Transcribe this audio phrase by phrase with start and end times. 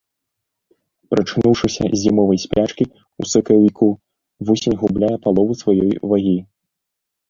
[1.13, 2.89] Прачнуўшыся з зімовай спячкі,
[3.23, 3.85] у сакавіку,
[4.51, 6.39] вусень губляе палову сваёй вагі.